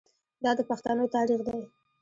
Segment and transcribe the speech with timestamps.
[0.43, 1.61] دا د پښتنو تاریخ دی.